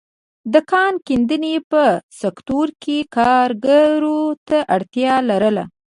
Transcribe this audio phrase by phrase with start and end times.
[0.53, 1.83] د کان کیندنې په
[2.21, 5.63] سکتور کې کارګرو ته اړتیا لرله.